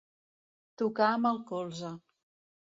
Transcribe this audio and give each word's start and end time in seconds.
Tocar 0.83 1.09
amb 1.17 1.29
el 1.33 1.37
colze. 1.53 1.93